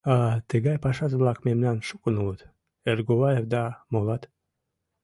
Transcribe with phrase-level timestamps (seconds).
[0.13, 0.15] А
[0.49, 2.41] тыгай пашазе-влак мемнан шукын улыт:
[2.89, 4.23] Эргуваев да молат.